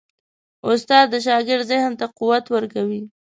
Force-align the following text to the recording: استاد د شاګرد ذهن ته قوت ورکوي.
استاد 0.69 1.05
د 1.13 1.15
شاګرد 1.25 1.65
ذهن 1.71 1.91
ته 1.99 2.05
قوت 2.17 2.45
ورکوي. 2.55 3.01